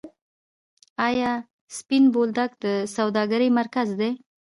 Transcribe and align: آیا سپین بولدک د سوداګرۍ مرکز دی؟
آیا 1.07 1.31
سپین 1.77 2.03
بولدک 2.13 2.51
د 2.63 2.65
سوداګرۍ 2.95 3.49
مرکز 3.59 3.87
دی؟ 3.99 4.11